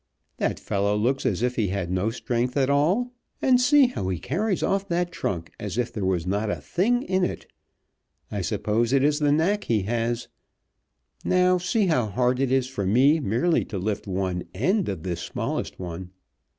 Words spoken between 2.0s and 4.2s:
strength at all, and see how he